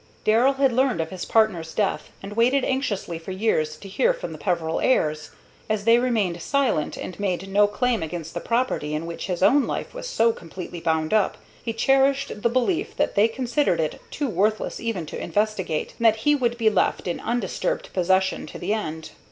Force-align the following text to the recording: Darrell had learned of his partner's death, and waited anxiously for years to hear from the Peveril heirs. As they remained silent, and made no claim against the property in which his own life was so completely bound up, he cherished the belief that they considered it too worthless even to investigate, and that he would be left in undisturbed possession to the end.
Darrell 0.23 0.53
had 0.53 0.71
learned 0.73 0.99
of 0.99 1.11
his 1.11 1.25
partner's 1.25 1.75
death, 1.75 2.09
and 2.23 2.35
waited 2.35 2.65
anxiously 2.65 3.19
for 3.19 3.29
years 3.29 3.77
to 3.77 3.87
hear 3.87 4.15
from 4.15 4.31
the 4.31 4.39
Peveril 4.39 4.79
heirs. 4.81 5.29
As 5.69 5.85
they 5.85 5.99
remained 5.99 6.41
silent, 6.41 6.97
and 6.97 7.19
made 7.19 7.47
no 7.47 7.67
claim 7.67 8.01
against 8.01 8.33
the 8.33 8.39
property 8.39 8.95
in 8.95 9.05
which 9.05 9.27
his 9.27 9.43
own 9.43 9.67
life 9.67 9.93
was 9.93 10.07
so 10.07 10.31
completely 10.33 10.79
bound 10.79 11.13
up, 11.13 11.37
he 11.61 11.71
cherished 11.71 12.41
the 12.41 12.49
belief 12.49 12.97
that 12.97 13.13
they 13.13 13.27
considered 13.27 13.79
it 13.79 14.01
too 14.09 14.27
worthless 14.27 14.79
even 14.79 15.05
to 15.05 15.21
investigate, 15.21 15.93
and 15.99 16.05
that 16.07 16.15
he 16.25 16.33
would 16.33 16.57
be 16.57 16.71
left 16.71 17.07
in 17.07 17.19
undisturbed 17.19 17.93
possession 17.93 18.47
to 18.47 18.57
the 18.57 18.73
end. 18.73 19.11